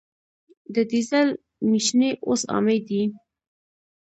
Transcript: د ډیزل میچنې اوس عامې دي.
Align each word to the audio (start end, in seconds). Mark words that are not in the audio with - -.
د 0.73 0.75
ډیزل 0.91 1.27
میچنې 1.69 2.09
اوس 2.27 2.41
عامې 2.53 2.77
دي. 2.87 3.03